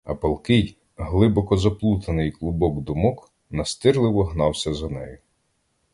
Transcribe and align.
А 0.03 0.15
палкий, 0.15 0.77
глибоко 0.97 1.57
заплутаний 1.57 2.31
клубок 2.31 2.81
думок 2.83 3.31
настирливо 3.49 4.23
гнався 4.25 4.73
за 4.73 4.89
нею. 4.89 5.17